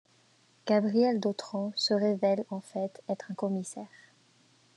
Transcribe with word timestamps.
Gabriel 0.65 1.19
Dautrand 1.19 1.73
se 1.75 1.93
révèle 1.93 2.43
en 2.49 2.59
fait 2.59 3.03
être 3.07 3.29
un 3.29 3.35
commissaire. 3.35 3.85